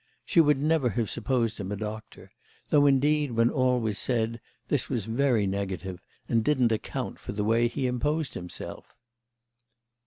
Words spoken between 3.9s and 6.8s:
said this was very negative and didn't